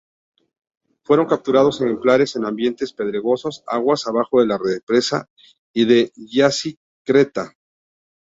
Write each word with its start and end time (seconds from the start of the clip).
Fueron 1.03 1.27
capturados 1.27 1.79
ejemplares 1.79 2.35
en 2.35 2.45
ambientes 2.45 2.91
pedregosos 2.91 3.63
aguas 3.67 4.07
abajo 4.07 4.39
de 4.41 4.47
la 4.47 4.57
Represa 4.57 5.29
de 5.75 6.11
Yacyretá. 6.15 7.55